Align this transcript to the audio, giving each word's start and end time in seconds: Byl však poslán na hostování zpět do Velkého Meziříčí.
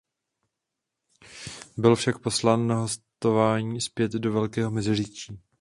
Byl 1.77 1.95
však 1.95 2.19
poslán 2.19 2.67
na 2.67 2.75
hostování 2.75 3.81
zpět 3.81 4.11
do 4.11 4.31
Velkého 4.33 4.71
Meziříčí. 4.71 5.41